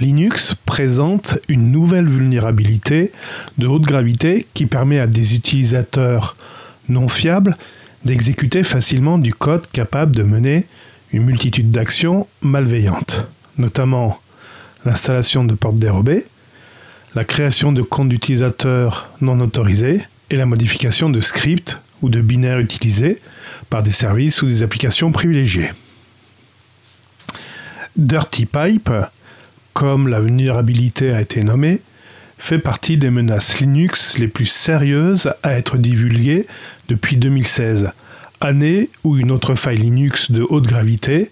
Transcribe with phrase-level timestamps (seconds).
[0.00, 3.12] Linux présente une nouvelle vulnérabilité
[3.58, 6.36] de haute gravité qui permet à des utilisateurs
[6.88, 7.56] non fiables
[8.04, 10.66] d'exécuter facilement du code capable de mener
[11.12, 13.26] une multitude d'actions malveillantes,
[13.58, 14.20] notamment
[14.84, 16.24] l'installation de portes dérobées,
[17.14, 22.58] la création de comptes d'utilisateurs non autorisés et la modification de scripts ou de binaires
[22.58, 23.18] utilisés
[23.68, 25.70] par des services ou des applications privilégiées.
[27.96, 28.90] Dirty Pipe,
[29.72, 31.80] comme la vulnérabilité a été nommée,
[32.38, 36.46] fait partie des menaces Linux les plus sérieuses à être divulguées
[36.88, 37.90] depuis 2016,
[38.40, 41.30] année où une autre faille Linux de haute gravité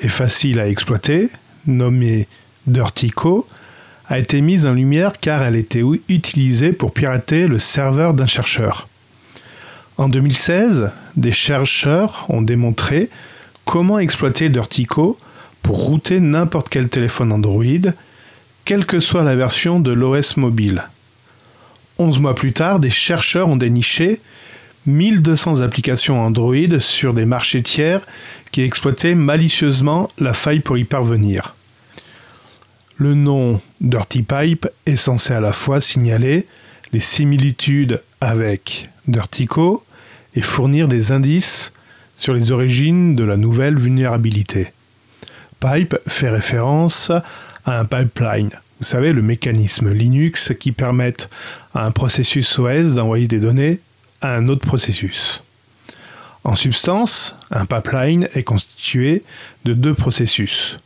[0.00, 1.28] et facile à exploiter,
[1.66, 2.26] nommée
[2.66, 3.46] DirtyCo,
[4.08, 8.88] a été mise en lumière car elle était utilisée pour pirater le serveur d'un chercheur.
[9.98, 13.08] En 2016, des chercheurs ont démontré
[13.64, 15.18] comment exploiter Dirtico
[15.76, 17.92] router n'importe quel téléphone Android,
[18.64, 20.84] quelle que soit la version de l'OS mobile.
[21.98, 24.20] Onze mois plus tard, des chercheurs ont déniché
[24.86, 28.00] 1200 applications Android sur des marchés tiers
[28.52, 31.54] qui exploitaient malicieusement la faille pour y parvenir.
[32.96, 36.46] Le nom Dirty Pipe est censé à la fois signaler
[36.92, 39.84] les similitudes avec Dirtico
[40.34, 41.72] et fournir des indices
[42.16, 44.72] sur les origines de la nouvelle vulnérabilité.
[45.60, 47.10] Pipe fait référence
[47.66, 48.50] à un pipeline.
[48.80, 51.14] Vous savez, le mécanisme Linux qui permet
[51.74, 53.80] à un processus OS d'envoyer des données
[54.22, 55.42] à un autre processus.
[56.44, 59.22] En substance, un pipeline est constitué
[59.66, 60.78] de deux processus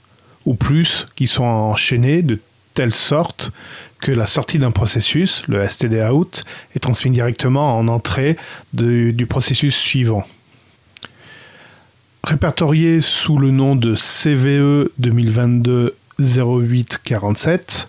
[0.44, 2.40] ou plus qui sont enchaînés de
[2.74, 3.52] telle sorte
[4.00, 8.36] que la sortie d'un processus, le std out, est transmise directement en entrée
[8.72, 10.24] du processus suivant.
[12.24, 17.88] Répertorié sous le nom de CVE 2022-0847,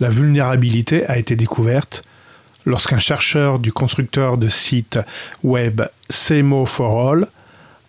[0.00, 2.02] la vulnérabilité a été découverte
[2.64, 4.98] lorsqu'un chercheur du constructeur de site
[5.42, 7.26] web Semo for All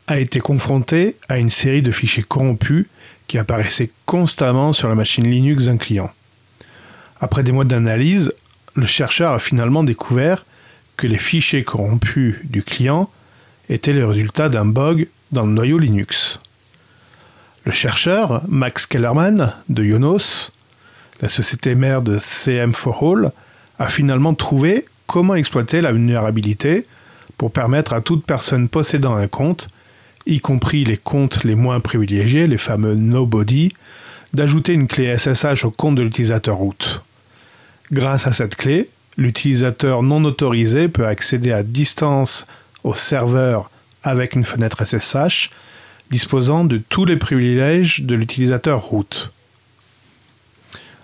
[0.07, 2.85] a été confronté à une série de fichiers corrompus
[3.27, 6.11] qui apparaissait constamment sur la machine Linux d'un client.
[7.21, 8.33] Après des mois d'analyse,
[8.75, 10.45] le chercheur a finalement découvert
[10.97, 13.09] que les fichiers corrompus du client
[13.69, 16.39] étaient le résultat d'un bug dans le noyau Linux.
[17.65, 20.51] Le chercheur, Max Kellerman, de Yonos,
[21.21, 23.31] la société mère de CM4All,
[23.79, 26.85] a finalement trouvé comment exploiter la vulnérabilité
[27.37, 29.67] pour permettre à toute personne possédant un compte
[30.25, 33.73] y compris les comptes les moins privilégiés, les fameux Nobody,
[34.33, 37.01] d'ajouter une clé SSH au compte de l'utilisateur root.
[37.91, 42.47] Grâce à cette clé, l'utilisateur non autorisé peut accéder à distance
[42.83, 43.69] au serveur
[44.03, 45.49] avec une fenêtre SSH,
[46.11, 49.31] disposant de tous les privilèges de l'utilisateur root.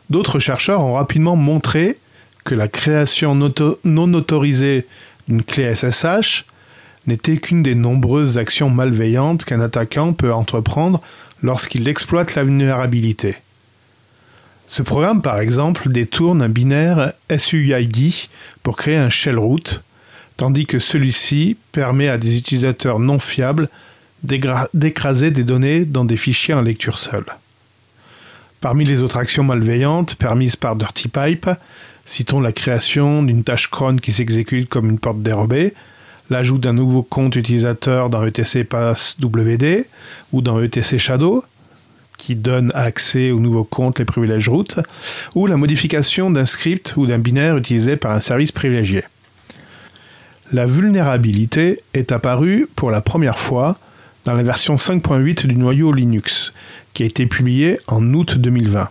[0.09, 1.97] D'autres chercheurs ont rapidement montré
[2.43, 4.87] que la création non autorisée
[5.27, 6.45] d'une clé SSH
[7.07, 11.01] n'était qu'une des nombreuses actions malveillantes qu'un attaquant peut entreprendre
[11.41, 13.35] lorsqu'il exploite la vulnérabilité.
[14.67, 18.13] Ce programme, par exemple, détourne un binaire SUID
[18.61, 19.81] pour créer un shell root,
[20.39, 23.67] tandis que celui-ci permet à des utilisateurs non fiables
[24.23, 27.25] d'écraser des données dans des fichiers en lecture seule.
[28.61, 31.49] Parmi les autres actions malveillantes permises par Dirty Pipe,
[32.05, 35.73] citons la création d'une tâche cron qui s'exécute comme une porte dérobée,
[36.29, 39.87] l'ajout d'un nouveau compte utilisateur dans ETC Pass WD
[40.31, 41.43] ou dans ETC Shadow,
[42.17, 44.79] qui donne accès au nouveau compte les privilèges root,
[45.35, 49.03] ou la modification d'un script ou d'un binaire utilisé par un service privilégié.
[50.51, 53.77] La vulnérabilité est apparue pour la première fois
[54.25, 56.53] dans la version 5.8 du noyau Linux,
[56.95, 58.89] qui a été publiée en août 2020.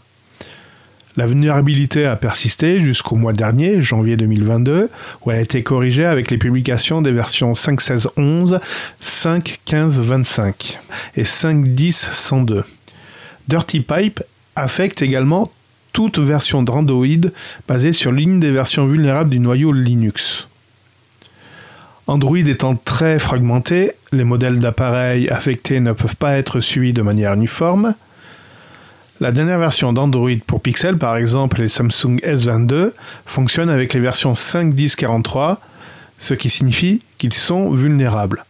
[1.17, 4.89] La vulnérabilité a persisté jusqu'au mois dernier, janvier 2022,
[5.23, 8.61] où elle a été corrigée avec les publications des versions 5.16.11,
[9.03, 10.77] 5.15.25
[11.17, 12.63] et 5.10.102.
[13.49, 14.23] Dirty Pipe
[14.55, 15.51] affecte également
[15.93, 17.33] toute version d'Android
[17.67, 20.47] basée sur l'une des versions vulnérables du noyau Linux.
[22.09, 27.35] Android étant très fragmenté, les modèles d'appareils affectés ne peuvent pas être suivis de manière
[27.35, 27.95] uniforme.
[29.21, 32.93] La dernière version d'Android pour Pixel, par exemple les Samsung S22,
[33.27, 35.59] fonctionne avec les versions 5.10.43,
[36.19, 38.47] ce qui signifie qu'ils sont vulnérables.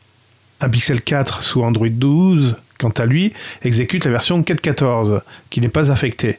[0.60, 3.32] Un Pixel 4 sous Android 12, quant à lui,
[3.62, 6.38] exécute la version 4.14, qui n'est pas affectée.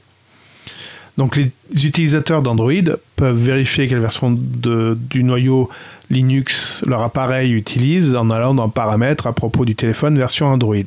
[1.20, 1.52] Donc les
[1.86, 5.70] utilisateurs d'Android peuvent vérifier quelle version du noyau
[6.10, 10.78] Linux leur appareil utilise en allant dans Paramètres à propos du téléphone version Android.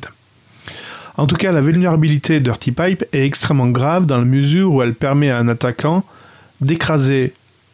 [1.17, 4.95] En tout cas, la vulnérabilité Dirty Pipe est extrêmement grave dans la mesure où elle
[4.95, 6.03] permet à un attaquant
[6.61, 7.33] d'écraser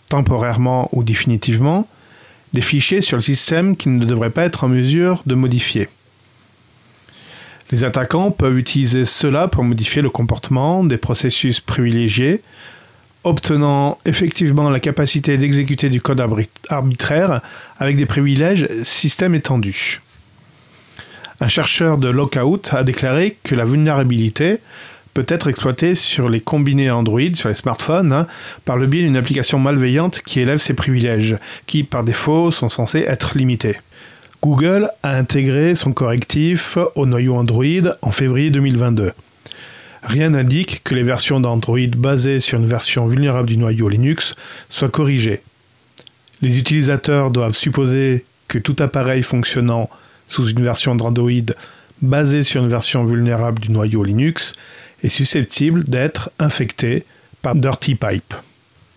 [0.09, 1.88] temporairement ou définitivement
[2.51, 5.88] des fichiers sur le système qu'il ne devrait pas être en mesure de modifier.
[7.71, 12.42] Les attaquants peuvent utiliser cela pour modifier le comportement des processus privilégiés,
[13.24, 16.24] obtenant effectivement la capacité d'exécuter du code
[16.69, 17.42] arbitraire
[17.77, 20.01] avec des privilèges système étendus.
[21.42, 24.57] Un chercheur de Lockout a déclaré que la vulnérabilité
[25.13, 28.27] peut être exploitée sur les combinés Android, sur les smartphones, hein,
[28.66, 31.36] par le biais d'une application malveillante qui élève ses privilèges,
[31.68, 33.77] qui par défaut sont censés être limités.
[34.41, 39.12] Google a intégré son correctif au noyau Android en février 2022.
[40.01, 44.36] Rien n'indique que les versions d'Android basées sur une version vulnérable du noyau Linux
[44.69, 45.41] soient corrigées.
[46.41, 49.89] Les utilisateurs doivent supposer que tout appareil fonctionnant
[50.30, 51.53] sous une version d'Android
[52.01, 54.53] basée sur une version vulnérable du noyau Linux
[55.03, 57.03] est susceptible d'être infecté
[57.42, 58.33] par Dirty Pipe.